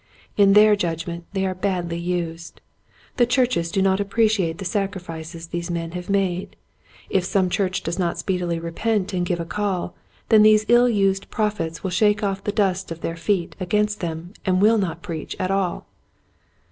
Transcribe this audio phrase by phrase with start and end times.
[0.35, 2.59] In their judgment they are badly used.
[3.17, 6.55] The churches do not appreciate the sacrifices these men have made.
[7.11, 9.95] If some church does not speedily repent and give a call
[10.29, 14.33] then these ill used prophets will shake off the dust of their feet against them
[14.43, 15.85] and will not preach at all